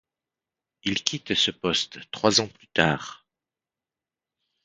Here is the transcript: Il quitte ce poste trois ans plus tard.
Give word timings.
Il 0.81 1.03
quitte 1.03 1.35
ce 1.35 1.51
poste 1.51 1.99
trois 2.09 2.41
ans 2.41 2.47
plus 2.47 2.65
tard. 2.69 3.27